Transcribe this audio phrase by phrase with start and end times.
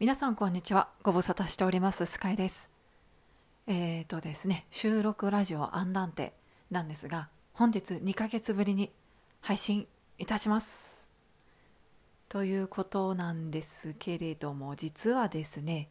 [0.00, 0.90] 皆さんこんにちは。
[1.02, 2.06] ご無沙汰しております。
[2.06, 2.70] スカイです。
[3.66, 6.34] えーとですね収録ラジオアンダンテ
[6.70, 8.92] なんですが本日2ヶ月ぶりに
[9.40, 11.08] 配信いたします。
[12.28, 15.88] ということなんですけれども実はですね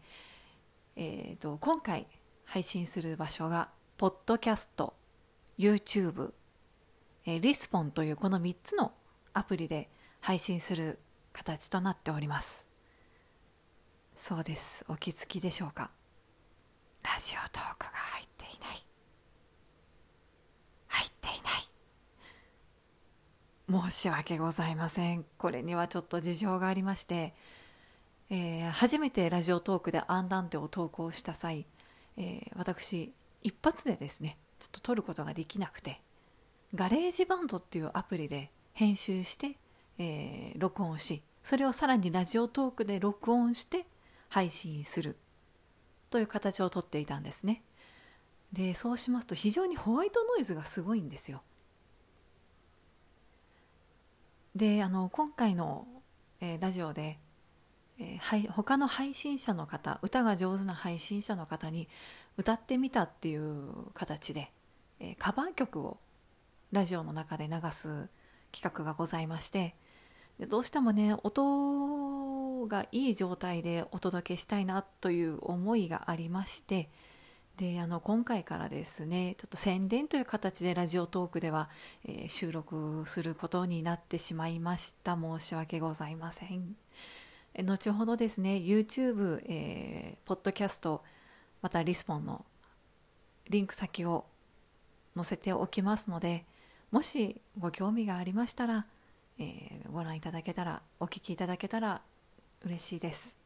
[0.95, 2.07] えーと今回
[2.45, 3.67] 配信する場所が
[3.97, 4.93] ポッドキャスト
[5.59, 6.31] YouTube
[7.25, 8.93] えリスポンというこの3つの
[9.33, 9.89] アプリで
[10.21, 10.97] 配信する
[11.33, 12.66] 形となっております。
[14.19, 14.83] そうです。
[14.89, 15.91] お気づきでしょうか？
[17.03, 18.83] ラジオトークが入っていない。
[20.87, 21.31] 入ってい
[23.77, 23.89] ない。
[23.89, 25.23] 申し訳ございません。
[25.37, 27.35] これにはちょっと事情がありまして、
[28.31, 31.67] えー初めてラジオトークでアンダンテを投稿した際、
[32.17, 36.01] えー私一発でですねちょっと撮ることができなくて
[36.73, 39.57] GarageBand っていうアプリで編集して、
[39.99, 43.85] えー録音しそれをさらにラジオトークで録音して
[44.29, 45.17] 配信する
[46.09, 47.63] という形をとっていたんですね。
[48.53, 51.41] でそうしますと非常にホワイトノイズがすごいんですよ。
[54.55, 55.85] であの今回の、
[56.39, 57.19] えーラジオで、
[57.99, 61.87] えーはい、他の配信者の方歌が上手な配信者の方に
[62.37, 64.51] 歌ってみたっていう形で、
[64.99, 65.99] えーカバー曲を
[66.71, 68.09] ラジオの中で流す
[68.51, 69.75] 企画がございまして
[70.39, 72.16] でどうしてもね音
[72.65, 76.89] がいい状態でお届けしたいなという思いがありまして
[77.57, 81.69] であの今回からですねちょっと宣伝という形でラジオトークでは、
[82.05, 85.15] えー収録することになってしまいました。
[85.15, 86.75] 申し訳ございません。
[87.55, 91.03] え後ほどですね YouTube、えーポッドキャスト
[91.63, 92.45] またリスポンの
[93.49, 94.25] リンク先を
[95.15, 96.45] 載せておきますので
[96.91, 98.85] もしご興味がありましたら、
[99.39, 102.01] えーご覧いただけたらお聞きいただけたら
[102.65, 103.37] 嬉しいです。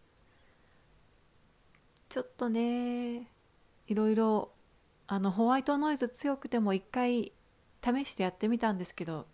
[2.10, 3.28] ちょっとね
[3.88, 4.52] いろいろ
[5.08, 7.32] あのホワイトノイズ強くても一回
[7.84, 9.26] 試してやってみたんですけど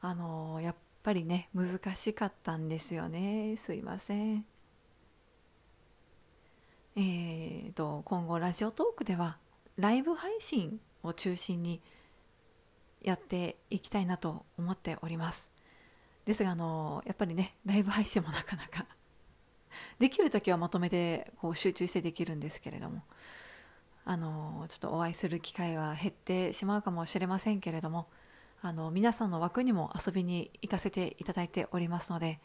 [0.00, 3.56] あのやっぱりね難しかったんですよね。
[3.56, 4.44] すいません。
[6.96, 9.38] えーと今後ラジオトークでは
[9.76, 11.80] ライブ配信を中心に
[13.00, 15.50] やっていきたいなと思っております。
[16.28, 18.84] ですがあのやっぱりねライブ配信もなかなか
[19.98, 23.02] できる時はまとめてこう集中してできるんですけれども
[24.04, 28.08] あのちょっとお会いする機会は減ってしまうかもしれませんけれども
[28.60, 32.40] あの皆さんの枠にも遊びに行かせていただいておりますので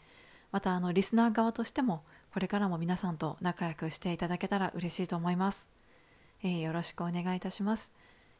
[0.53, 5.67] またあのリスナー側としてもこれからも皆さんと仲良くしていただけたら嬉しいと思います、
[6.41, 7.91] えーよろしくお願いいたします。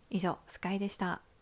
[0.09, 1.32] 以上スカイでした。